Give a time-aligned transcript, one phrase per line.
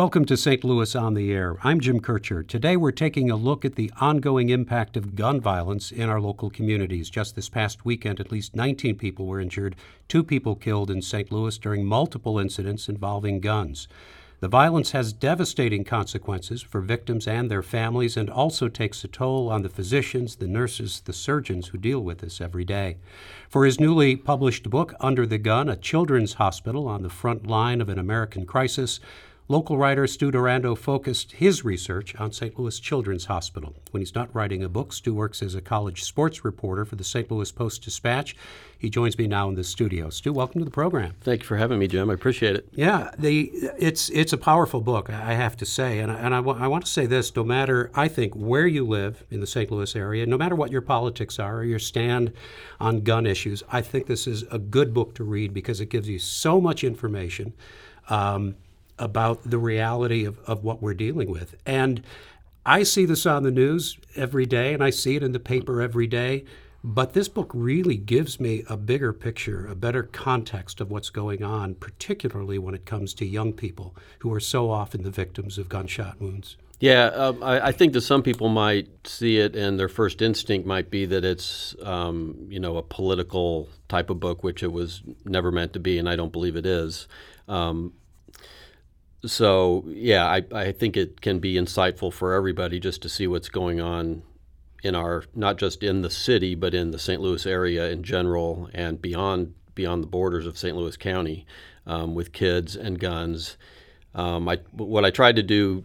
[0.00, 0.64] Welcome to St.
[0.64, 1.58] Louis on the Air.
[1.62, 2.48] I'm Jim Kirchherr.
[2.48, 6.48] Today we're taking a look at the ongoing impact of gun violence in our local
[6.48, 7.10] communities.
[7.10, 9.76] Just this past weekend, at least 19 people were injured,
[10.08, 11.30] two people killed in St.
[11.30, 13.88] Louis during multiple incidents involving guns.
[14.40, 19.50] The violence has devastating consequences for victims and their families and also takes a toll
[19.50, 22.96] on the physicians, the nurses, the surgeons who deal with this every day.
[23.50, 27.82] For his newly published book, Under the Gun A Children's Hospital on the Front Line
[27.82, 28.98] of an American Crisis,
[29.50, 32.56] Local writer Stu Durando focused his research on St.
[32.56, 33.74] Louis Children's Hospital.
[33.90, 37.02] When he's not writing a book, Stu works as a college sports reporter for the
[37.02, 37.28] St.
[37.28, 38.36] Louis Post Dispatch.
[38.78, 40.08] He joins me now in the studio.
[40.08, 41.14] Stu, welcome to the program.
[41.20, 42.10] Thank you for having me, Jim.
[42.10, 42.68] I appreciate it.
[42.70, 46.38] Yeah, the it's it's a powerful book, I have to say, and I, and I,
[46.38, 49.48] w- I want to say this: no matter I think where you live in the
[49.48, 49.68] St.
[49.68, 52.32] Louis area, no matter what your politics are or your stand
[52.78, 56.08] on gun issues, I think this is a good book to read because it gives
[56.08, 57.52] you so much information.
[58.08, 58.54] Um,
[59.00, 61.56] about the reality of, of what we're dealing with.
[61.66, 62.02] And
[62.64, 65.80] I see this on the news every day, and I see it in the paper
[65.80, 66.44] every day.
[66.82, 71.42] But this book really gives me a bigger picture, a better context of what's going
[71.42, 75.68] on, particularly when it comes to young people who are so often the victims of
[75.68, 76.56] gunshot wounds.
[76.78, 80.66] Yeah, um, I, I, think that some people might see it, and their first instinct
[80.66, 85.02] might be that it's, um, you know, a political type of book, which it was
[85.26, 87.06] never meant to be, and I don't believe it is.
[87.48, 87.92] Um,
[89.24, 93.48] so yeah, I, I think it can be insightful for everybody just to see what's
[93.48, 94.22] going on
[94.82, 97.20] in our not just in the city but in the St.
[97.20, 100.76] Louis area in general and beyond beyond the borders of St.
[100.76, 101.46] Louis County
[101.86, 103.56] um, with kids and guns.
[104.14, 105.84] Um, I, what I tried to do,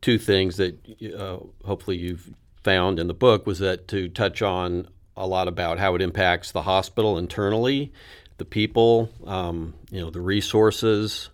[0.00, 0.76] two things that
[1.16, 5.78] uh, hopefully you've found in the book was that to touch on a lot about
[5.78, 7.92] how it impacts the hospital internally,
[8.38, 11.30] the people, um, you know, the resources,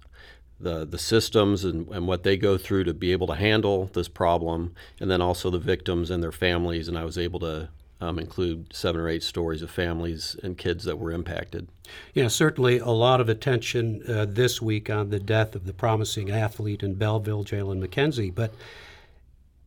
[0.64, 4.08] the, the systems and, and what they go through to be able to handle this
[4.08, 6.88] problem, and then also the victims and their families.
[6.88, 7.68] And I was able to
[8.00, 11.68] um, include seven or eight stories of families and kids that were impacted.
[12.12, 16.30] Yeah, certainly a lot of attention uh, this week on the death of the promising
[16.30, 18.34] athlete in Belleville, Jaylon McKenzie.
[18.34, 18.54] But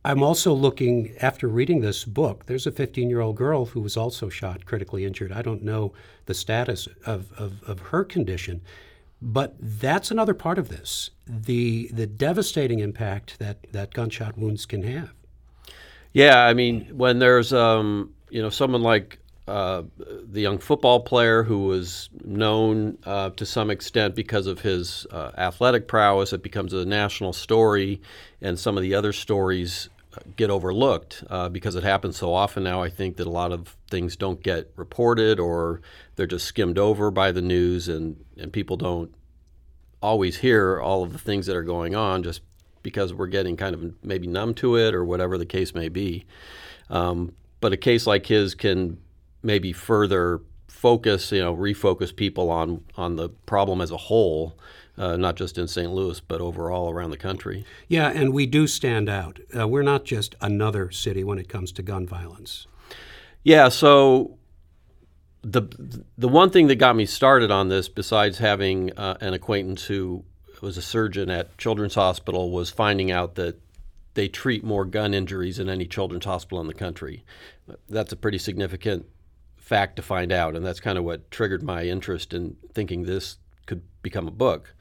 [0.04, 3.96] I'm also looking, after reading this book, there's a 15 year old girl who was
[3.96, 5.32] also shot, critically injured.
[5.32, 5.92] I don't know
[6.26, 8.60] the status of, of, of her condition.
[9.20, 14.82] But that's another part of this the, the devastating impact that, that gunshot wounds can
[14.84, 15.12] have.
[16.12, 21.42] Yeah, I mean, when there's um, you know someone like uh, the young football player
[21.42, 26.72] who was known uh, to some extent because of his uh, athletic prowess, it becomes
[26.72, 28.00] a national story,
[28.40, 29.88] and some of the other stories
[30.36, 32.82] get overlooked uh, because it happens so often now.
[32.82, 35.80] I think that a lot of things don't get reported or
[36.16, 39.14] they're just skimmed over by the news, and, and people don't
[40.00, 42.42] always hear all of the things that are going on just
[42.82, 46.24] because we're getting kind of maybe numb to it or whatever the case may be.
[46.90, 48.98] Um, but a case like his can
[49.42, 54.56] maybe further focus, you know, refocus people on on the problem as a whole
[54.98, 55.92] uh, not just in St.
[55.92, 57.64] Louis, but overall around the country.
[57.86, 59.38] Yeah, and we do stand out.
[59.56, 62.66] Uh, we're not just another city when it comes to gun violence.
[63.44, 64.36] Yeah, so
[65.42, 65.62] the
[66.18, 70.24] the one thing that got me started on this, besides having uh, an acquaintance who
[70.60, 73.60] was a surgeon at Children's Hospital, was finding out that
[74.14, 77.24] they treat more gun injuries than any children's hospital in the country.
[77.88, 79.06] That's a pretty significant
[79.56, 83.36] fact to find out, and that's kind of what triggered my interest in thinking this
[84.08, 84.74] become a book.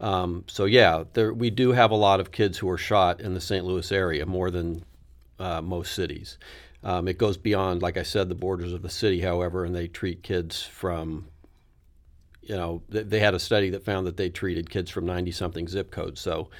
[0.00, 3.34] Um, so yeah, there, we do have a lot of kids who are shot in
[3.34, 3.64] the St.
[3.64, 4.84] Louis area, more than
[5.38, 6.38] uh, most cities.
[6.82, 9.86] Um, it goes beyond, like I said, the borders of the city, however, and they
[9.86, 11.28] treat kids from,
[12.42, 15.30] you know, they, they had a study that found that they treated kids from 90
[15.30, 16.20] something zip codes.
[16.20, 16.50] So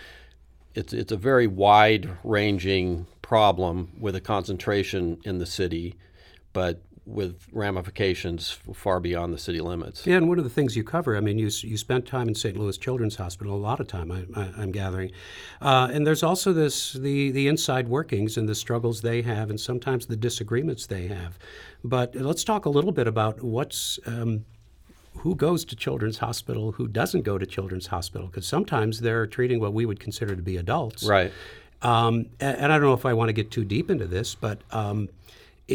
[0.77, 5.97] it's, it's a very wide ranging problem with a concentration in the city,
[6.53, 10.07] but with ramifications far beyond the city limits.
[10.07, 12.35] Yeah, and one of the things you cover, I mean, you, you spent time in
[12.35, 12.57] St.
[12.57, 15.11] Louis Children's Hospital, a lot of time, I, am gathering.
[15.61, 19.61] Uh, and there's also this the, the inside workings and the struggles they have, and
[19.61, 21.39] sometimes the disagreements they have.
[21.83, 23.99] But let's talk a little bit about what's.
[24.07, 24.45] Um,
[25.19, 28.29] who goes to Children's Hospital, who doesn't go to Children's Hospital?
[28.29, 31.05] Because sometimes they're treating what we would consider to be adults.
[31.05, 31.31] Right.
[31.83, 34.35] Um, and, and, I don't know if I want to get too deep into this,
[34.35, 35.11] but um,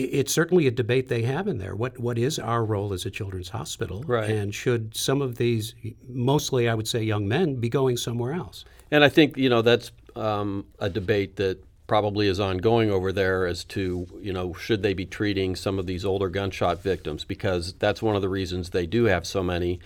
[0.02, 1.76] it's certainly a debate they have in there.
[1.76, 4.30] What what is our role as a children's hospital, right.
[4.30, 5.76] and should some of these,
[6.08, 8.66] mostly I would say young men, be going somewhere else?
[8.92, 13.48] And I think you know that's um, a debate that probably is ongoing over there
[13.48, 17.74] as to you know should they be treating some of these older gunshot victims because
[17.74, 19.80] that's one of the reasons they do have so many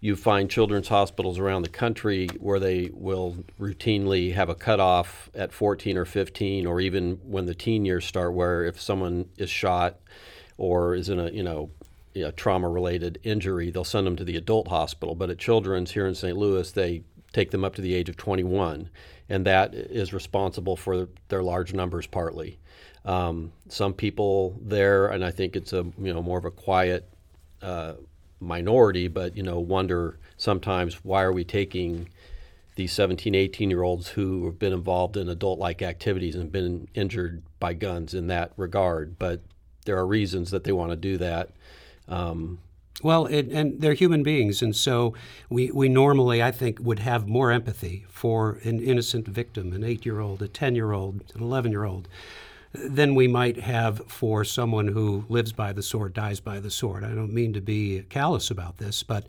[0.00, 5.52] you find children's hospitals around the country where they will routinely have a cutoff at
[5.52, 10.00] 14 or 15, or even when the teen years start, where if someone is shot
[10.56, 11.70] or is in a you know
[12.16, 15.14] a trauma-related injury, they'll send them to the adult hospital.
[15.14, 16.36] But at Children's here in St.
[16.36, 18.90] Louis, they take them up to the age of 21,
[19.28, 22.58] and that is responsible for their large numbers partly.
[23.04, 27.06] Um, some people there, and I think it's a you know more of a quiet
[27.60, 27.94] uh,
[28.40, 32.08] minority, but you know wonder sometimes why are we taking
[32.76, 36.88] these 17, 18 year olds who have been involved in adult like activities and been
[36.94, 39.18] injured by guns in that regard.
[39.18, 39.42] But
[39.84, 41.50] there are reasons that they want to do that.
[42.08, 42.58] Um,
[43.02, 45.14] well, it, and they're human beings, and so
[45.48, 50.04] we, we normally, I think, would have more empathy for an innocent victim, an eight
[50.04, 52.08] year old, a 10 year old, an 11 year old,
[52.72, 57.02] than we might have for someone who lives by the sword, dies by the sword.
[57.02, 59.24] I don't mean to be callous about this, but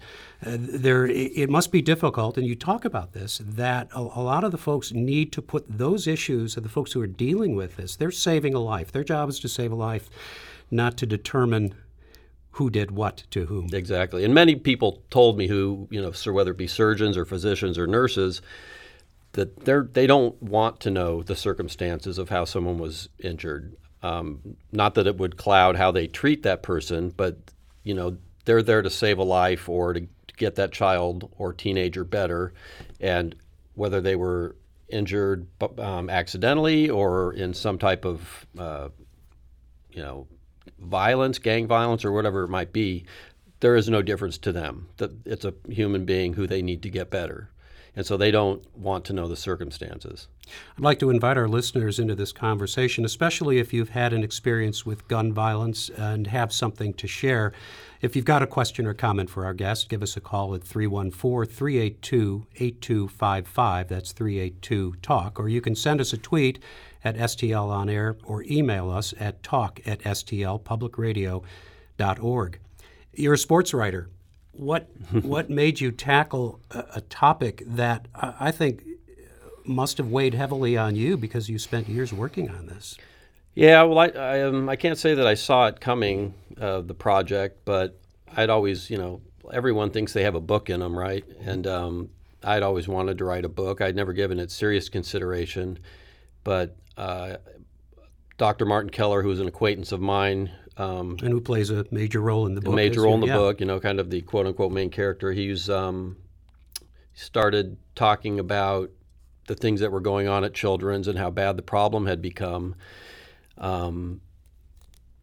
[0.45, 4.43] uh, there it must be difficult, and you talk about this, that a, a lot
[4.43, 7.77] of the folks need to put those issues of the folks who are dealing with
[7.77, 8.91] this, they're saving a life.
[8.91, 10.09] Their job is to save a life,
[10.69, 11.73] not to determine
[12.51, 13.69] who did what to whom.
[13.73, 14.23] Exactly.
[14.23, 17.87] And many people told me who, you know, whether it be surgeons or physicians or
[17.87, 18.41] nurses,
[19.33, 23.75] that they're they don't want to know the circumstances of how someone was injured.
[24.03, 27.37] Um, not that it would cloud how they treat that person, but
[27.83, 30.07] you know they're there to save a life or to,
[30.37, 32.51] get that child or teenager better,
[32.99, 33.35] and
[33.75, 34.55] whether they were
[34.89, 35.45] injured
[35.77, 38.89] um, accidentally or in some type of uh,
[39.91, 40.25] you know
[40.79, 43.05] violence, gang violence, or whatever it might be,
[43.59, 44.89] there is no difference to them.
[44.97, 47.51] That it's a human being who they need to get better
[47.95, 50.27] and so they don't want to know the circumstances.
[50.77, 54.85] I'd like to invite our listeners into this conversation, especially if you've had an experience
[54.85, 57.51] with gun violence and have something to share.
[58.01, 60.63] If you've got a question or comment for our guest, give us a call at
[60.63, 63.89] 314 382 8255.
[63.89, 65.37] That's 382 TALK.
[65.39, 66.59] Or you can send us a tweet
[67.03, 72.59] at STL On Air or email us at talk at stlpublicradio.org.
[73.13, 74.07] You're a sports writer
[74.53, 74.89] what
[75.21, 78.83] what made you tackle a, a topic that I, I think
[79.65, 82.97] must have weighed heavily on you because you spent years working on this?
[83.53, 86.93] Yeah, well, I I, um, I can't say that I saw it coming, uh, the
[86.93, 87.99] project, but
[88.35, 89.21] I'd always, you know,
[89.51, 91.25] everyone thinks they have a book in them, right?
[91.41, 92.09] And um,
[92.43, 93.81] I'd always wanted to write a book.
[93.81, 95.79] I'd never given it serious consideration,
[96.43, 97.37] but uh,
[98.37, 98.65] Dr.
[98.65, 102.45] Martin Keller, who was an acquaintance of mine, um, and who plays a major role
[102.45, 102.73] in the book.
[102.73, 103.37] A major role in the yeah.
[103.37, 105.31] book, you know, kind of the quote unquote main character.
[105.31, 106.17] He's um,
[107.13, 108.89] started talking about
[109.47, 112.75] the things that were going on at Children's and how bad the problem had become.
[113.57, 114.21] Um,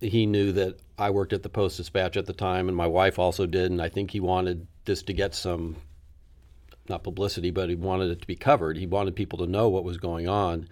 [0.01, 3.19] he knew that I worked at the Post Dispatch at the time, and my wife
[3.19, 5.77] also did, and I think he wanted this to get some,
[6.89, 8.77] not publicity, but he wanted it to be covered.
[8.77, 10.69] He wanted people to know what was going on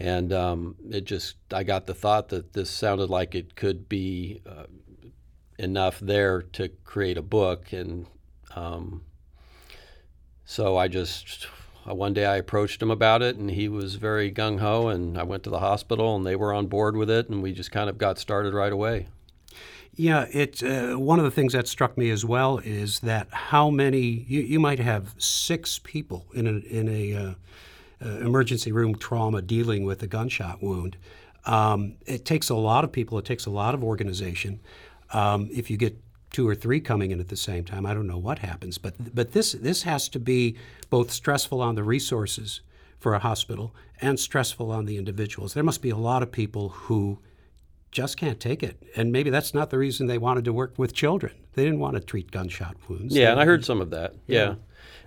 [0.00, 4.40] and um, it just I got the thought that this sounded like it could be
[4.46, 4.64] uh,
[5.58, 8.06] enough there to create a book, and
[8.56, 9.02] um,
[10.46, 11.48] so I just
[11.88, 15.18] uh, one day I approached him about it, and he was very gung ho, and
[15.18, 17.70] I went to the hospital, and they were on board with it, and we just
[17.70, 19.08] kind of got started right away.
[19.94, 20.62] Yeah, it.
[20.62, 24.40] Uh, one of the things that struck me as well is that how many you,
[24.40, 27.34] you might have six people in a in a uh,
[28.00, 30.96] emergency room trauma dealing with a gunshot wound.
[31.46, 34.60] Um, it takes a lot of people, it takes a lot of organization.
[35.12, 35.98] Um, if you get
[36.30, 38.78] two or three coming in at the same time, I don't know what happens.
[38.78, 40.56] But, but this, this has to be
[40.88, 42.60] both stressful on the resources
[42.98, 45.54] for a hospital and stressful on the individuals.
[45.54, 47.18] There must be a lot of people who
[47.90, 48.82] just can't take it.
[48.94, 51.34] And maybe that's not the reason they wanted to work with children.
[51.54, 53.14] They didn't want to treat gunshot wounds.
[53.14, 54.14] Yeah, and I heard some of that.
[54.26, 54.38] Yeah.
[54.38, 54.54] yeah.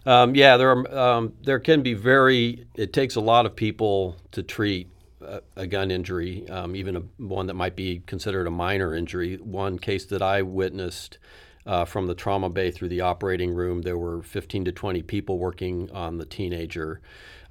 [0.05, 2.67] Um, yeah, there are, um, there can be very.
[2.75, 4.89] It takes a lot of people to treat
[5.21, 9.37] a, a gun injury, um, even a, one that might be considered a minor injury.
[9.37, 11.17] One case that I witnessed
[11.65, 15.37] uh, from the trauma bay through the operating room, there were 15 to 20 people
[15.37, 16.99] working on the teenager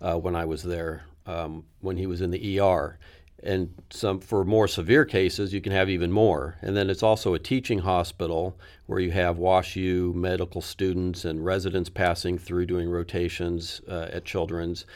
[0.01, 2.99] uh, when I was there um, when he was in the ER
[3.43, 6.57] and some for more severe cases you can have even more.
[6.63, 8.57] And then it's also a teaching hospital
[8.87, 14.87] where you have WashU medical students and residents passing through doing rotations uh, at children's.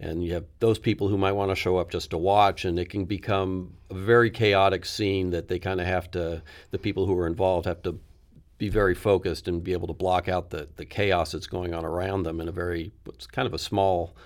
[0.00, 2.76] And you have those people who might want to show up just to watch and
[2.78, 6.42] it can become a very chaotic scene that they kind of have to
[6.72, 8.00] the people who are involved have to
[8.58, 11.84] be very focused and be able to block out the, the chaos that's going on
[11.84, 14.16] around them in a very it's kind of a small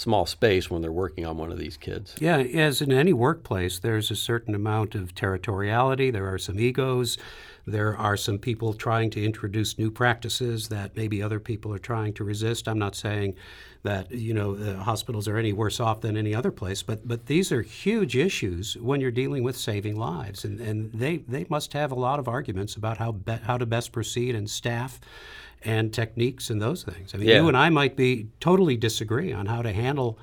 [0.00, 2.14] small space when they're working on one of these kids.
[2.18, 6.10] Yeah, as in any workplace, there's a certain amount of territoriality.
[6.10, 7.18] There are some egos.
[7.66, 12.14] There are some people trying to introduce new practices that maybe other people are trying
[12.14, 12.66] to resist.
[12.66, 13.34] I'm not saying
[13.82, 17.26] that you know the hospitals are any worse off than any other place, but but
[17.26, 21.74] these are huge issues when you're dealing with saving lives, and, and they they must
[21.74, 24.98] have a lot of arguments about how be, how to best proceed and staff
[25.62, 27.14] and techniques and those things.
[27.14, 27.42] I mean, Yeah.
[27.42, 30.18] you and I might be totally disagree on how to handle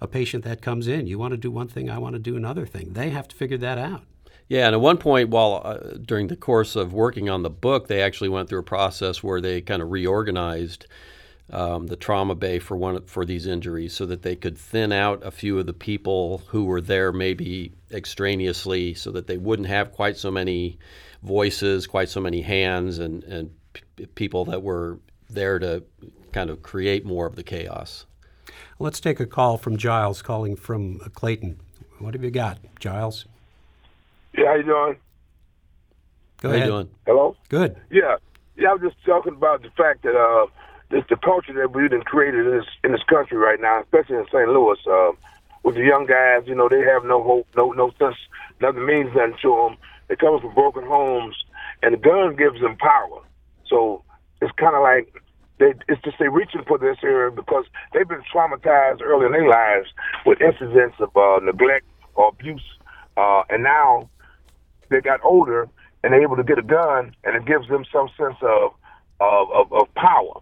[0.00, 1.06] a patient that comes in.
[1.06, 2.92] You want to do one thing, I want to do another thing.
[2.92, 4.02] They have to figure that out.
[4.48, 7.86] Yeah, and at one point, while uh, during the course of working on the book,
[7.88, 10.86] they actually went through a process where they kind of reorganized
[11.50, 15.24] um, the trauma bay for one for these injuries, so that they could thin out
[15.24, 19.92] a few of the people who were there, maybe extraneously, so that they wouldn't have
[19.92, 20.78] quite so many
[21.22, 24.98] voices, quite so many hands, and and p- people that were
[25.28, 25.82] there to
[26.32, 28.06] kind of create more of the chaos.
[28.78, 31.60] Let's take a call from Giles calling from uh, Clayton.
[31.98, 33.26] What have you got, Giles?
[34.36, 34.96] Yeah, how you doing?
[36.40, 36.66] Go How ahead.
[36.66, 36.90] you doing?
[37.06, 37.36] Hello?
[37.48, 37.76] Good.
[37.90, 38.16] Yeah.
[38.56, 40.46] Yeah, I was just talking about the fact that uh
[40.90, 44.16] this the culture that we've been created in this in this country right now, especially
[44.16, 44.48] in St.
[44.48, 45.12] Louis, uh,
[45.62, 48.16] with the young guys, you know, they have no hope, no no sense,
[48.60, 49.76] nothing means nothing to them.
[50.08, 51.36] They come from broken homes,
[51.82, 53.22] and the gun gives them power.
[53.72, 54.04] So
[54.42, 55.08] it's kind of like
[55.58, 57.64] they, it's just they reaching for this area because
[57.94, 59.88] they've been traumatized early in their lives
[60.26, 62.62] with incidents of uh, neglect or abuse,
[63.16, 64.10] uh, and now
[64.90, 65.68] they got older
[66.04, 68.72] and they're able to get a gun, and it gives them some sense of
[69.20, 70.34] of, of, of power,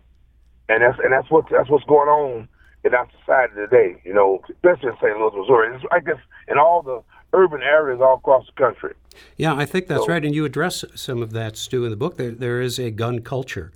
[0.68, 2.49] and that's and that's what that's what's going on
[2.82, 4.00] in our society today.
[4.04, 5.18] You know, especially in St.
[5.18, 5.76] Louis, Missouri.
[5.76, 6.18] It's, I guess
[6.49, 8.94] in all the urban areas all across the country.
[9.37, 10.25] Yeah, I think that's So- right.
[10.25, 12.16] And you address some of that, Stu, in the book.
[12.16, 13.72] There, there is a gun culture.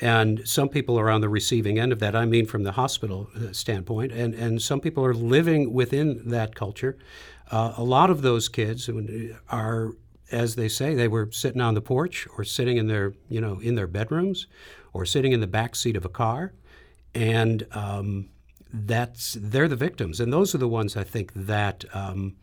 [0.00, 2.16] And some people are on the receiving end of that.
[2.16, 4.12] I mean, from the hospital uh, standpoint.
[4.12, 6.96] And, and some people are living within that culture.
[7.50, 8.88] Uh, a lot of those kids
[9.50, 9.92] are,
[10.32, 13.58] as they say, they were sitting on the porch or sitting in their, you know,
[13.60, 14.46] in their bedrooms
[14.92, 16.52] or sitting in the back seat of a car.
[17.14, 18.30] And um,
[18.72, 20.20] that's they're the victims.
[20.20, 22.36] And those are the ones I think that um,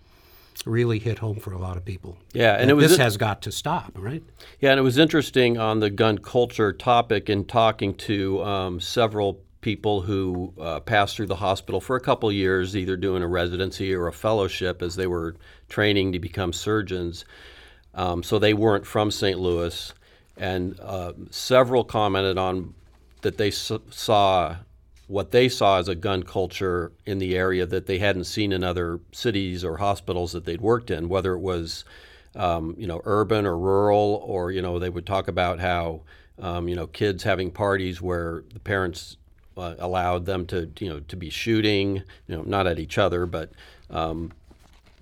[0.65, 2.17] really hit home for a lot of people.
[2.33, 4.23] Yeah, and That it was this has got to stop, right?
[4.59, 9.39] Yeah, and it was interesting on the gun culture topic in talking to um, several
[9.61, 13.93] people who uh, passed through the hospital for a couple years, either doing a residency
[13.93, 15.35] or a fellowship as they were
[15.67, 17.25] training to become surgeons.
[17.93, 19.39] Um, so they weren't from St.
[19.39, 19.93] Louis,
[20.37, 22.75] and uh, several commented on
[23.21, 24.57] that they s- saw
[25.07, 28.63] what they saw as a gun culture in the area that they hadn't seen in
[28.63, 31.85] other cities or hospitals that they'd worked in, whether it was
[32.35, 36.01] um, you know urban or rural, or you know they would talk about how
[36.39, 39.17] um, you know kids having parties where the parents
[39.57, 43.25] uh, allowed them to you know to be shooting, you know not at each other,
[43.25, 43.49] but
[43.89, 44.31] um,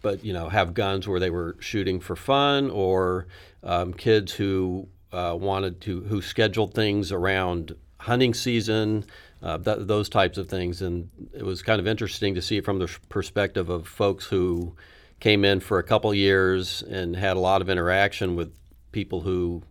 [0.02, 3.26] but you know have guns where they were shooting for fun, or
[3.64, 9.04] um, kids who uh, wanted to who scheduled things around hunting season,
[9.46, 12.66] uh, th- those types of things, and it was kind of interesting to see it
[12.66, 14.76] from the perspective of folks who
[15.20, 18.52] came in for a couple years and had a lot of interaction with
[18.92, 19.62] people who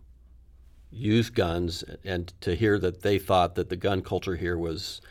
[0.89, 5.01] use guns, and to hear that they thought that the gun culture here was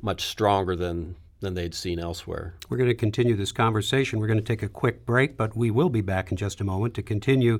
[0.00, 2.54] much stronger than than they'd seen elsewhere.
[2.70, 4.18] We're going to continue this conversation.
[4.18, 6.64] We're going to take a quick break, but we will be back in just a
[6.64, 7.58] moment to continue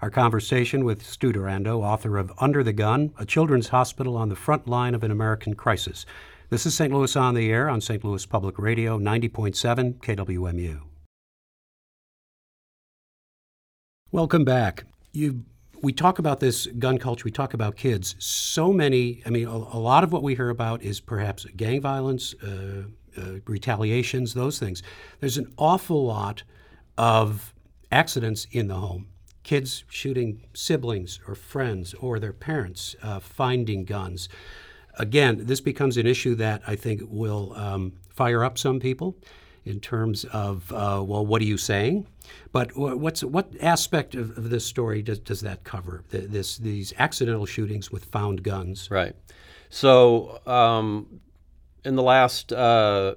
[0.00, 4.36] our conversation with Stu Durando, author of Under the Gun, a children's hospital on the
[4.36, 6.06] front line of an American crisis.
[6.48, 6.92] This is St.
[6.92, 8.04] Louis on the Air on St.
[8.04, 10.80] Louis Public Radio, 90.7 KWMU.
[14.12, 14.84] Welcome back.
[15.12, 15.44] You,
[15.82, 18.14] we talk about this gun culture, we talk about kids.
[18.20, 21.80] So many, I mean, a, a lot of what we hear about is perhaps gang
[21.80, 22.84] violence, uh,
[23.46, 24.82] retaliations, those things.
[25.20, 26.42] There's an awful lot
[26.96, 27.54] of
[27.90, 29.06] accidents in the home.
[29.42, 34.28] Kids shooting siblings or friends or their parents, uh, finding guns.
[34.98, 39.16] Again, this becomes an issue that I think will um, fire up some people
[39.64, 42.06] in terms of, uh, well, what are you saying?
[42.52, 46.04] But what's what aspect of, of this story does, does that cover?
[46.10, 48.90] Th- This these accidental shootings with found guns.
[48.90, 49.14] Right.
[49.70, 51.20] So, um,
[51.84, 53.14] in the last uh,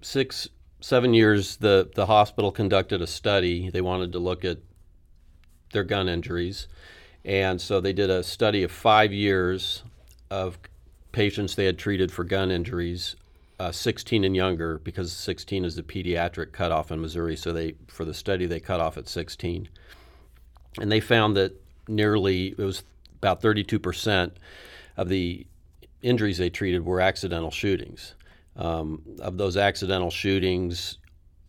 [0.00, 0.48] six,
[0.80, 3.70] seven years, the, the hospital conducted a study.
[3.70, 4.58] They wanted to look at
[5.72, 6.68] their gun injuries.
[7.24, 9.82] And so they did a study of five years
[10.30, 10.58] of
[11.12, 13.16] patients they had treated for gun injuries,
[13.58, 17.36] uh, 16 and younger, because 16 is the pediatric cutoff in Missouri.
[17.36, 19.68] So they, for the study, they cut off at 16.
[20.80, 22.84] And they found that nearly, it was
[23.18, 24.32] about 32%
[24.96, 25.46] of the
[26.06, 28.14] injuries they treated were accidental shootings.
[28.56, 30.98] Um, of those accidental shootings,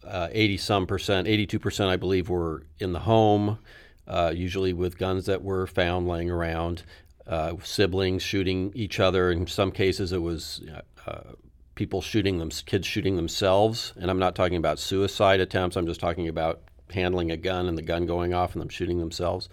[0.05, 3.59] uh, 80 some percent, 82 percent, I believe, were in the home.
[4.07, 6.83] uh, usually with guns that were found laying around,
[7.27, 9.31] uh, siblings shooting each other.
[9.31, 10.61] In some cases, it was
[11.05, 11.33] uh,
[11.75, 13.93] people shooting them, kids shooting themselves.
[13.99, 15.75] And I'm not talking about suicide attempts.
[15.75, 16.61] I'm just talking about
[16.91, 19.49] handling a gun and the gun going off and them shooting themselves.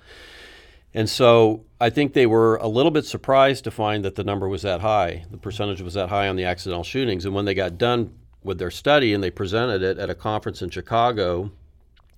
[0.94, 4.48] And so I think they were a little bit surprised to find that the number
[4.48, 5.24] was that high.
[5.30, 7.24] The percentage was that high on the accidental shootings.
[7.24, 10.62] And when they got done with their study and they presented it at a conference
[10.62, 11.50] in Chicago,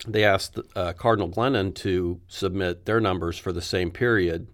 [0.07, 4.47] they asked uh, Cardinal Glennon to submit their numbers for the same period.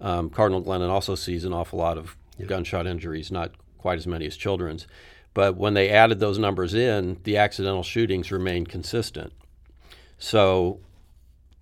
[0.00, 2.46] Um, Cardinal Glennon also sees an awful lot of yeah.
[2.46, 4.88] gunshot injuries, not quite as many as children's.
[5.34, 9.32] But when they added those numbers in, the accidental shootings remained consistent.
[10.18, 10.80] So,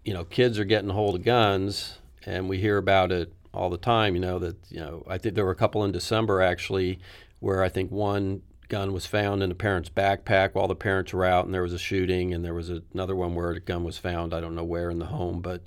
[0.04, 3.78] you know, kids are getting hold of guns, and we hear about it all the
[3.78, 4.14] time.
[4.14, 6.98] You know that you know I think there were a couple in December actually,
[7.40, 11.24] where I think one gun was found in a parent's backpack while the parents were
[11.24, 13.98] out, and there was a shooting, and there was another one where a gun was
[13.98, 14.32] found.
[14.32, 15.62] I don't know where in the home, but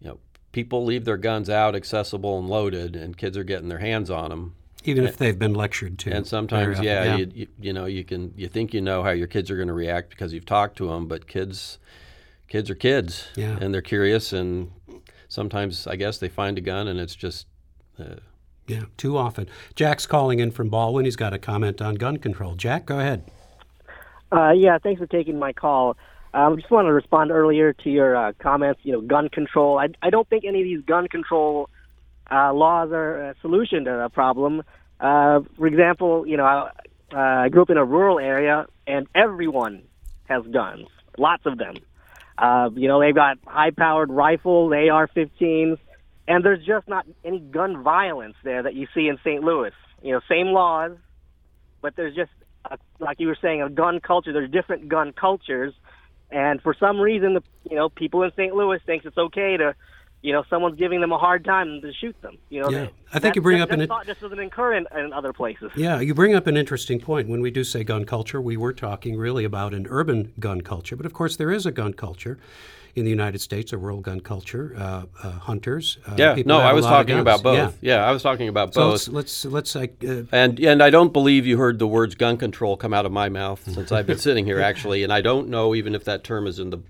[0.00, 0.18] you know,
[0.50, 4.30] people leave their guns out, accessible and loaded, and kids are getting their hands on
[4.30, 4.54] them.
[4.84, 6.10] Even if they've been lectured to.
[6.10, 7.16] And sometimes, yeah, yeah.
[7.16, 9.68] You, you, you know, you can you think you know how your kids are going
[9.68, 11.78] to react because you've talked to them, but kids,
[12.48, 13.58] kids are kids, yeah.
[13.60, 14.70] and they're curious, and
[15.28, 17.46] sometimes I guess they find a gun and it's just.
[17.98, 18.16] Uh,
[18.68, 19.48] yeah, too often.
[19.74, 21.06] Jack's calling in from Baldwin.
[21.06, 22.54] He's got a comment on gun control.
[22.54, 23.24] Jack, go ahead.
[24.30, 25.96] Uh, yeah, thanks for taking my call.
[26.34, 28.80] I um, just want to respond earlier to your uh, comments.
[28.82, 29.78] You know, gun control.
[29.78, 31.70] I, I don't think any of these gun control
[32.30, 34.62] uh, laws are a solution to the problem.
[35.00, 36.70] Uh, for example, you know, I,
[37.12, 39.82] uh, I grew up in a rural area, and everyone
[40.28, 41.76] has guns, lots of them.
[42.38, 45.78] Uh, you know, they've got high-powered rifles, AR-15s,
[46.28, 49.42] and there's just not any gun violence there that you see in St.
[49.42, 49.72] Louis.
[50.02, 50.92] You know, same laws,
[51.82, 52.30] but there's just,
[52.70, 54.32] a, like you were saying, a gun culture.
[54.32, 55.74] There's different gun cultures,
[56.30, 58.54] and for some reason, the you know people in St.
[58.54, 59.74] Louis thinks it's okay to
[60.28, 62.36] you know, someone's giving them a hard time to shoot them.
[62.50, 62.84] You know, yeah.
[62.84, 65.70] They, I think you bring up an thought just doesn't occur in, in, other places.
[65.74, 67.28] Yeah, you bring up an interesting point.
[67.28, 70.96] When we do say gun culture, we were talking really about an urban gun culture,
[70.96, 72.38] but of course there is a gun culture
[72.94, 75.96] in the United States, a rural gun culture, uh, uh, hunters.
[76.06, 77.78] Uh, yeah, no, I was talking about both.
[77.80, 77.96] Yeah.
[77.96, 78.04] yeah.
[78.04, 79.08] I was talking about so both.
[79.08, 82.76] Let's let's, let's uh, and and I don't believe you heard the words gun control
[82.76, 85.74] come out of my mouth since I've been sitting here actually, and I don't know
[85.74, 86.80] even if that term is in the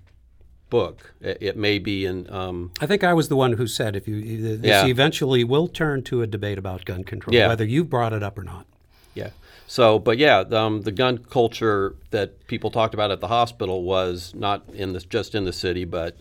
[0.69, 1.13] book.
[1.21, 2.31] It, may be in.
[2.31, 4.85] Um, I think I was the one who said if you this yeah.
[4.85, 7.47] eventually will turn to a debate about gun control, yeah.
[7.47, 8.65] whether you brought it up or not.
[9.13, 9.29] Yeah.
[9.67, 14.33] So, but yeah, um, the gun culture that people talked about at the hospital was
[14.35, 16.17] not in this just in the city, but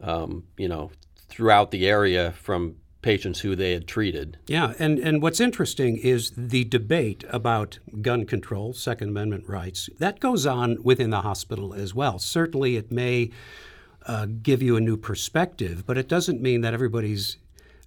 [0.00, 0.90] um, you know
[1.28, 4.38] throughout the area from patients who they had treated.
[4.46, 10.20] Yeah, and, and what's interesting is the debate about gun control, Second Amendment rights, that
[10.20, 12.18] goes on within the hospital as well.
[12.18, 13.30] Certainly, it may
[14.06, 17.36] uh, give you a new perspective, but it doesn't mean that everybody's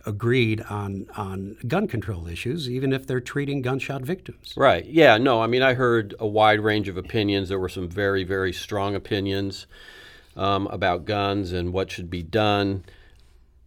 [0.06, 4.54] agreed on on gun control issues, even if they're treating gunshot victims.
[4.56, 4.86] Right.
[4.86, 5.18] Yeah.
[5.18, 5.42] No.
[5.42, 7.50] I mean, I heard a wide range of opinions.
[7.50, 9.68] There were some very, very strong opinions
[10.36, 12.86] um, about guns and what should be done.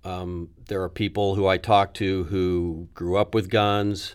[0.04, 4.14] Um, there are people who I talk to who grew up with guns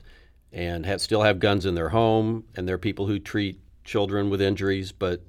[0.52, 4.30] and have, still have guns in their home, and there are people who treat children
[4.30, 5.22] with injuries, but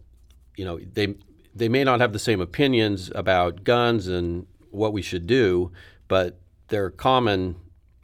[0.57, 1.17] you know they
[1.55, 5.71] they may not have the same opinions about guns and what we should do,
[6.09, 7.57] but their common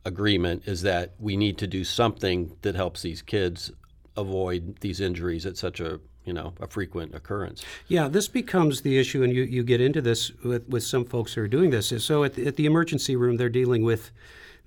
[0.04, 3.72] agreement is that we need to do something that helps these kids
[4.16, 7.64] avoid these injuries at such a you know a frequent occurrence.
[7.88, 11.34] Yeah, this becomes the issue, and you, you get into this with, with some folks
[11.34, 11.92] who are doing this.
[12.04, 14.10] So at the, at the emergency room, they're dealing with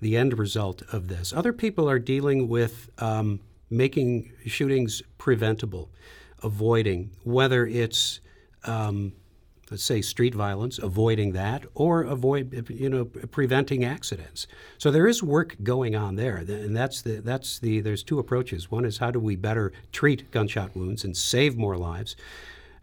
[0.00, 1.32] the end result of this.
[1.32, 5.90] Other people are dealing with um, making shootings preventable,
[6.42, 8.20] avoiding whether it's
[8.64, 9.12] um,
[9.70, 14.46] let's say street violence, avoiding that, or avoid you know preventing accidents.
[14.78, 18.70] So there is work going on there, and that's the that's the there's two approaches.
[18.70, 22.16] One is how do we better treat gunshot wounds and save more lives.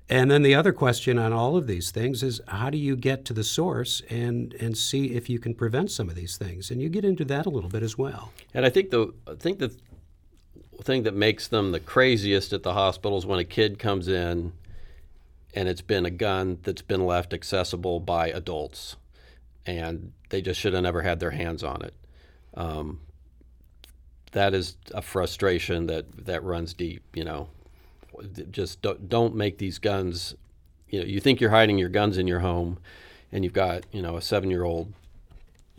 [0.09, 3.23] And then the other question on all of these things is how do you get
[3.25, 6.69] to the source and, and see if you can prevent some of these things?
[6.69, 8.33] And you get into that a little bit as well.
[8.53, 9.73] And I think the I think the
[10.83, 14.51] thing that makes them the craziest at the hospitals when a kid comes in
[15.53, 18.95] and it's been a gun that's been left accessible by adults,
[19.65, 21.93] and they just should have never had their hands on it.
[22.53, 23.01] Um,
[24.31, 27.03] that is a frustration that that runs deep.
[27.15, 27.49] You know,
[28.51, 30.35] just don't, don't make these guns.
[30.89, 32.79] You know, you think you're hiding your guns in your home,
[33.31, 34.93] and you've got you know a seven year old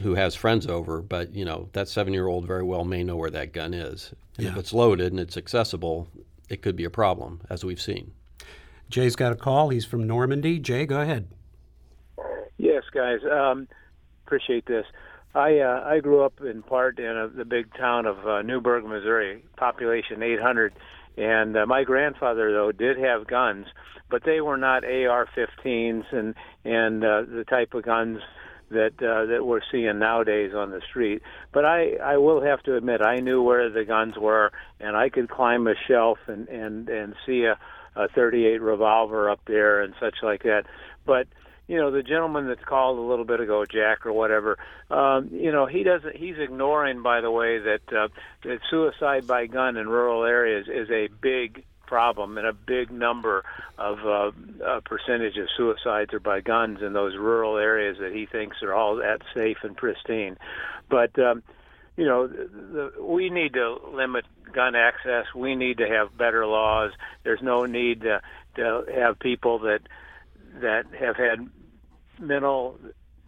[0.01, 3.17] who has friends over, but you know that seven year old very well may know
[3.17, 4.13] where that gun is.
[4.37, 4.53] And yeah.
[4.53, 6.09] if it's loaded and it's accessible,
[6.49, 8.13] it could be a problem, as we've seen.
[8.92, 9.70] Jay's got a call.
[9.70, 10.59] He's from Normandy.
[10.59, 11.26] Jay, go ahead.
[12.59, 13.20] Yes, guys.
[13.24, 13.66] Um,
[14.26, 14.85] appreciate this.
[15.35, 18.85] I uh, I grew up in part in a, the big town of uh, Newburg,
[18.85, 20.74] Missouri, population 800,
[21.16, 23.66] and uh, my grandfather though did have guns,
[24.11, 26.35] but they were not AR-15s and
[26.66, 28.18] and uh, the type of guns
[28.70, 31.22] that uh, that we're seeing nowadays on the street.
[31.50, 35.09] But I I will have to admit I knew where the guns were, and I
[35.09, 37.59] could climb a shelf and and and see a,
[37.96, 40.64] a 38 revolver up there and such like that.
[41.05, 41.26] But
[41.68, 44.59] you know the gentleman that's called a little bit ago, Jack or whatever.
[44.90, 46.16] Um, you know he doesn't.
[46.16, 48.09] He's ignoring, by the way, that uh,
[48.44, 53.44] that suicide by gun in rural areas is a big problem and a big number
[53.76, 54.31] of uh,
[54.64, 58.72] a percentage of suicides are by guns in those rural areas that he thinks are
[58.72, 60.38] all that safe and pristine.
[60.88, 61.42] But um,
[61.96, 62.48] you know, the,
[62.96, 65.27] the, we need to limit gun access.
[65.35, 66.93] We need to have better laws.
[67.25, 68.21] There's no need to,
[68.57, 69.81] to have people that
[70.61, 71.49] that have had
[72.21, 72.79] mental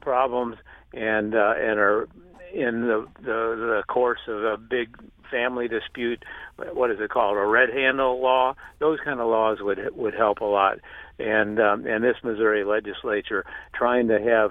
[0.01, 0.57] problems
[0.93, 2.09] and uh, and are
[2.53, 4.97] in the, the the course of a big
[5.31, 6.23] family dispute.
[6.57, 7.37] What is it called?
[7.37, 8.55] A red handle law.
[8.79, 10.79] Those kind of laws would would help a lot.
[11.19, 14.51] And um, and this Missouri legislature trying to have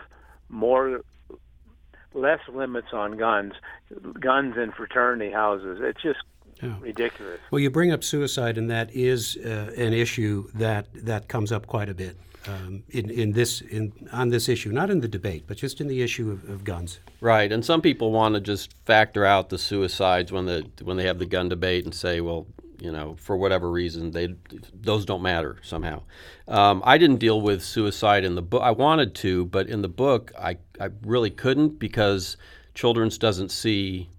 [0.50, 1.02] more
[2.14, 3.54] less limits on guns,
[4.20, 5.80] guns in fraternity houses.
[5.82, 6.20] It's just
[6.64, 6.76] yeah.
[6.80, 7.40] ridiculous.
[7.52, 11.68] Well, you bring up suicide, and that is uh, an issue that that comes up
[11.68, 15.46] quite a bit um, in, in this in on this issue, not in the debate,
[15.48, 17.00] but just in the issue of, of guns.
[17.22, 21.06] Right, and some people want to just factor out the suicides when the when they
[21.06, 22.48] have the gun debate and say, well,
[22.80, 24.36] you know, for whatever reason, they
[24.74, 26.02] those don't matter somehow.
[26.48, 28.62] Um, I didn't deal with suicide in the book.
[28.62, 32.38] I wanted to, but in the book, I I really couldn't because
[32.74, 34.10] Children's doesn't see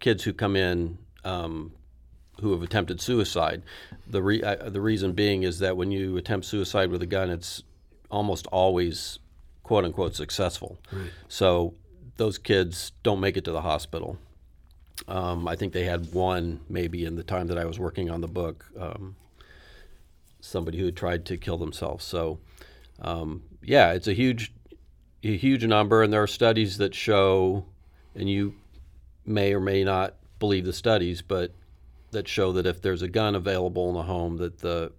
[0.00, 1.72] kids who come in um,
[2.40, 3.62] who have attempted suicide.
[4.06, 7.30] The re- uh, the reason being is that when you attempt suicide with a gun,
[7.30, 7.62] it's
[8.10, 9.18] almost always
[9.62, 10.78] quote unquote successful.
[10.92, 11.10] Right.
[11.28, 11.74] So
[12.16, 14.18] those kids don't make it to the hospital.
[15.06, 18.20] Um, I think they had one maybe in the time that I was working on
[18.20, 19.14] the book, um,
[20.40, 22.04] somebody who had tried to kill themselves.
[22.04, 22.40] So
[23.00, 24.52] um, yeah, it's a huge,
[25.22, 27.64] a huge number, and there are studies that show,
[28.14, 28.54] and you
[29.24, 31.52] may or may not believe the studies, but
[32.10, 34.92] that show that if there's a gun available in the home, that the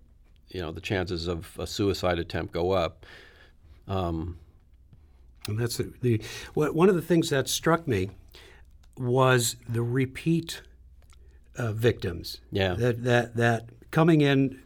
[0.50, 3.06] you know the chances of a suicide attempt go up.
[3.88, 4.38] Um,
[5.48, 6.22] and that's the, the
[6.54, 8.10] one of the things that struck me
[8.98, 10.62] was the repeat
[11.58, 12.42] uh, victims.
[12.52, 12.74] Yeah.
[12.74, 14.62] That that that coming in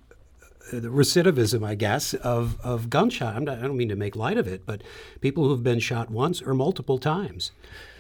[0.72, 3.42] uh, the recidivism, I guess, of, of gunshot.
[3.42, 4.82] Not, i don't mean to make light of it, but
[5.22, 7.52] people who've been shot once or multiple times.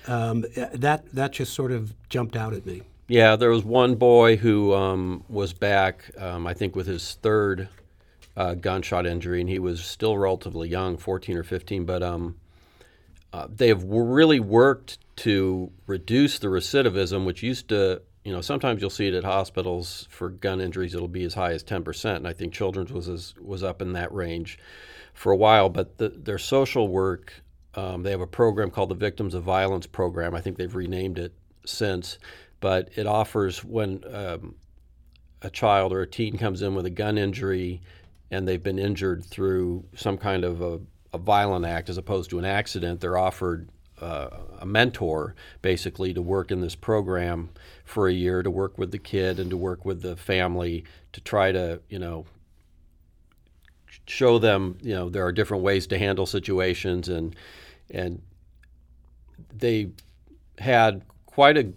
[0.07, 2.83] Um, that that just sort of jumped out at me.
[3.07, 7.67] Yeah, there was one boy who um, was back, um, I think, with his third
[8.35, 11.85] uh, gunshot injury, and he was still relatively young, 14 or 15.
[11.85, 12.35] But um,
[13.31, 18.81] uh, they have really worked to reduce the recidivism, which used to, you know, sometimes
[18.81, 22.15] you'll see it at hospitals for gun injuries, it'll be as high as 10%.
[22.15, 24.57] And I think Children's was, as, was up in that range
[25.13, 25.69] for a while.
[25.69, 27.42] But the, their social work,
[27.75, 30.35] um, they have a program called the Victims of Violence Program.
[30.35, 31.33] I think they've renamed it
[31.65, 32.17] since
[32.63, 34.55] but it offers when um,
[35.41, 37.81] a child or a teen comes in with a gun injury
[38.31, 40.79] and they've been injured through some kind of a,
[41.11, 43.67] a violent act as opposed to an accident, they're offered
[43.99, 47.49] uh, a mentor basically to work in this program
[47.83, 51.19] for a year to work with the kid and to work with the family to
[51.19, 52.23] try to, you know,
[54.05, 57.35] show them, you know, there are different ways to handle situations and
[57.89, 58.21] and
[59.53, 59.91] they
[60.57, 61.73] had quite a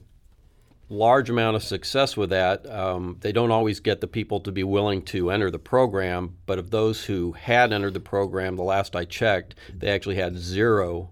[0.88, 2.68] large amount of success with that.
[2.70, 6.58] Um, they don't always get the people to be willing to enter the program, but
[6.58, 11.10] of those who had entered the program, the last I checked, they actually had zero,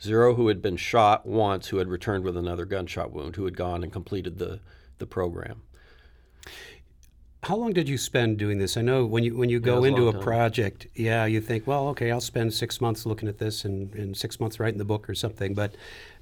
[0.00, 3.56] zero who had been shot once who had returned with another gunshot wound, who had
[3.56, 4.60] gone and completed the,
[4.98, 5.62] the program.
[7.46, 8.76] How long did you spend doing this?
[8.76, 11.64] I know when you when you go yeah, into a, a project, yeah, you think,
[11.64, 14.84] well, okay, I'll spend six months looking at this and, and six months writing the
[14.84, 15.54] book or something.
[15.54, 15.76] But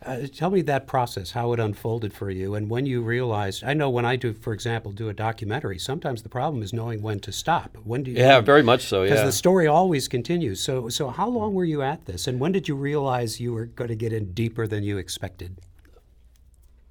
[0.04, 3.64] uh, tell me that process, how it unfolded for you, and when you realized.
[3.64, 7.00] I know when I do, for example, do a documentary, sometimes the problem is knowing
[7.00, 7.78] when to stop.
[7.84, 8.18] When do you?
[8.18, 9.02] Yeah, very much so.
[9.02, 10.60] Yeah, because the story always continues.
[10.60, 13.64] So, so how long were you at this, and when did you realize you were
[13.64, 15.56] going to get in deeper than you expected?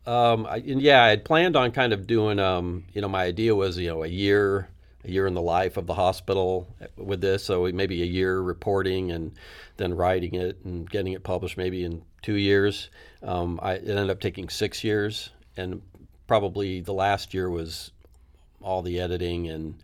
[0.06, 2.39] Um, I, yeah, I had planned on kind of doing.
[2.39, 4.70] Um, you know, my idea was you know a year,
[5.06, 7.46] a year in the life of the hospital with this.
[7.46, 9.34] So maybe a year reporting and
[9.78, 12.89] then writing it and getting it published maybe in two years.
[13.22, 15.82] Um, I, it ended up taking six years, and
[16.28, 17.92] probably the last year was
[18.62, 19.76] all the editing and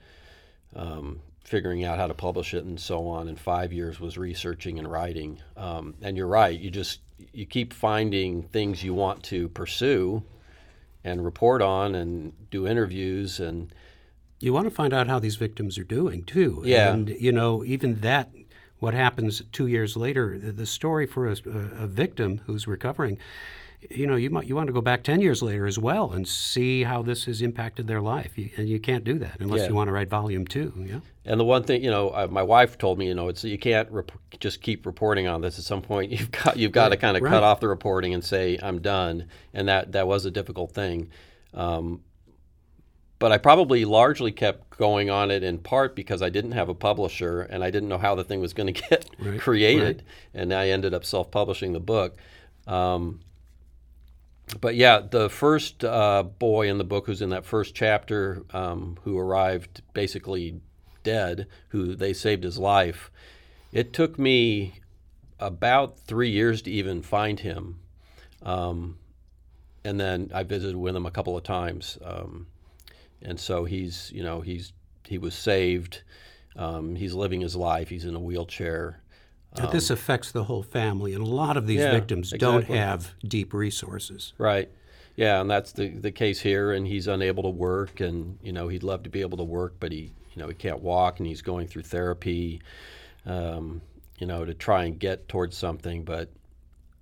[0.75, 3.27] um, figuring out how to publish it and so on.
[3.27, 5.39] And five years was researching and writing.
[5.55, 6.57] Um, and you're right.
[6.57, 6.99] You just
[7.33, 10.23] you keep finding things you want to pursue
[11.03, 13.73] and report on and do interviews and
[14.39, 16.61] you want to find out how these victims are doing too.
[16.65, 16.93] Yeah.
[16.93, 18.31] And you know, even that,
[18.79, 23.17] what happens two years later, the, story for a, a, victim who's recovering.
[23.89, 26.27] You know, you might you want to go back ten years later as well and
[26.27, 29.67] see how this has impacted their life, you, and you can't do that unless Yeah.
[29.69, 30.73] you want to write volume two.
[30.85, 30.99] Yeah.
[31.23, 33.57] And the one thing, you know, uh, my wife told me, you know, it's you
[33.57, 34.11] can't rep-
[34.41, 35.57] just keep reporting on this.
[35.57, 37.29] At some point, you've got you've got to kind of right.
[37.29, 39.27] cut off the reporting and say I'm done.
[39.53, 41.09] And that that was a difficult thing.
[41.53, 42.01] Um,
[43.17, 46.73] but I probably largely kept going on it in part because I didn't have a
[46.73, 50.03] publisher and I didn't know how the thing was going to get Right, created.
[50.33, 50.41] right.
[50.41, 52.17] And I ended up self-publishing the book.
[52.67, 53.21] Um,
[54.59, 58.97] but yeah, the first uh, boy in the book who's in that first chapter, um,
[59.03, 60.61] who arrived basically
[61.03, 63.11] dead, who they saved his life,
[63.71, 64.73] it took me
[65.39, 67.79] about three years to even find him.
[68.43, 68.97] Um,
[69.83, 71.97] and then I visited with him a couple of times.
[72.03, 72.47] Um,
[73.21, 74.73] and so he's, you know, he's
[75.07, 76.03] he was saved.
[76.55, 77.89] Um, he's living his life.
[77.89, 79.01] He's in a wheelchair.
[79.55, 82.65] But this affects the whole family, and a lot of these Um, Yeah, victims don't
[82.65, 84.33] have deep resources.
[84.37, 84.69] Right.
[85.15, 86.71] Yeah, and that's the the case here.
[86.71, 89.75] And he's unable to work, and you know he'd love to be able to work,
[89.79, 92.61] but he you know he can't walk, and he's going through therapy,
[93.25, 93.81] um,
[94.19, 96.05] you know, to try and get towards something.
[96.05, 96.31] But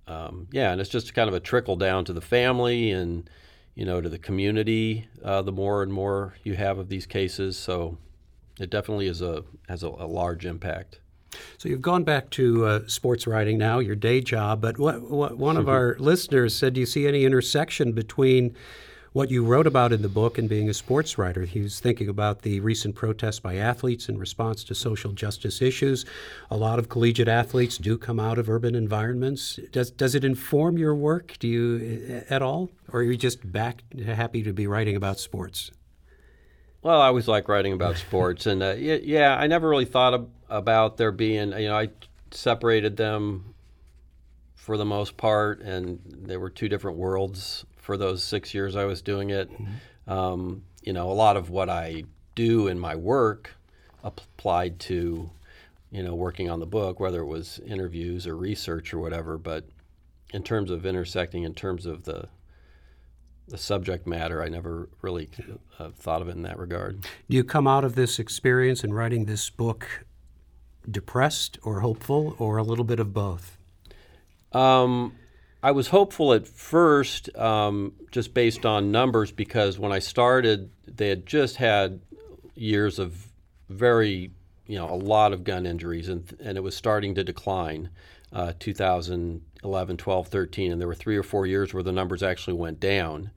[0.06, 3.28] um, yeah, and it's just kind of a trickle down to the family and
[3.74, 5.06] you know to the community.
[5.22, 7.98] Uh, the more and more you have of these cases, so
[8.58, 11.00] it definitely is a has a, a large impact.
[11.58, 14.60] So you've gone back to uh, sports writing now, your day job.
[14.60, 18.54] But what, what one of our listeners said, do you see any intersection between
[19.12, 21.44] what you wrote about in the book and being a sports writer?
[21.44, 26.04] He was thinking about the recent protests by athletes in response to social justice issues.
[26.50, 29.58] A lot of collegiate athletes do come out of urban environments.
[29.72, 31.36] Does does it inform your work?
[31.38, 35.70] Do you at all, or are you just back happy to be writing about sports?
[36.88, 40.30] Well, I always like writing about sports, and uh, yeah, I never really thought ab-
[40.48, 41.90] about there being, you know, I
[42.30, 43.52] separated them
[44.54, 48.86] for the most part, and they were two different worlds for those six years I
[48.86, 49.50] was doing it.
[50.06, 53.54] Um, you know, a lot of what I do in my work
[54.02, 55.28] applied to,
[55.90, 59.36] you know, working on the book, whether it was interviews or research or whatever.
[59.36, 59.64] But
[60.32, 62.30] in terms of intersecting, in terms of the
[63.48, 65.28] the subject matter, I never really
[65.78, 67.02] uh, thought of it in that regard.
[67.28, 70.04] Do you come out of this experience in writing this book
[70.90, 73.58] depressed or hopeful, or a little bit of both?
[74.52, 75.14] Um,
[75.62, 81.08] I was hopeful at first, um, just based on numbers, because when I started, they
[81.08, 82.00] had just had
[82.54, 83.28] years of
[83.68, 84.30] very,
[84.66, 87.90] you know, a lot of gun injuries, and, and it was starting to decline.
[88.32, 92.54] Uh, 2011, 12, 13, and there were three or four years where the numbers actually
[92.54, 93.30] went down.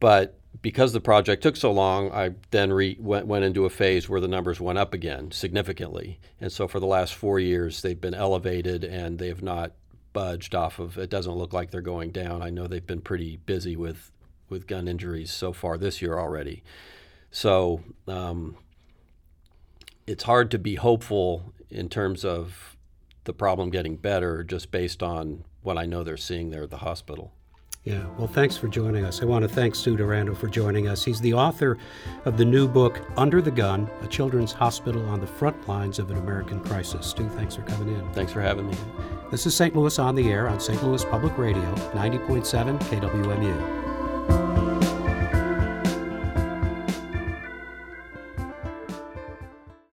[0.00, 4.08] But because the project took so long, I then re- went, went into a phase
[4.08, 6.20] where the numbers went up again significantly.
[6.40, 9.72] And so for the last four years, they've been elevated and they have not
[10.12, 10.96] budged off of.
[10.96, 12.42] It doesn't look like they're going down.
[12.42, 14.10] I know they've been pretty busy with
[14.48, 16.62] with gun injuries so far this year already.
[17.30, 18.56] So um,
[20.06, 22.73] it's hard to be hopeful in terms of
[23.24, 26.78] the problem getting better just based on what I know they're seeing there at the
[26.78, 27.32] hospital.
[27.84, 29.20] Yeah, well, thanks for joining us.
[29.20, 31.04] I want to thank Stu Durando for joining us.
[31.04, 31.76] He's the author
[32.24, 36.10] of the new book, Under the Gun A Children's Hospital on the Front Lines of
[36.10, 37.08] an American Crisis.
[37.08, 38.10] Stu, thanks for coming in.
[38.14, 38.76] Thanks for having me.
[39.30, 39.76] This is St.
[39.76, 40.82] Louis on the Air on St.
[40.82, 43.83] Louis Public Radio, 90.7 KWMU.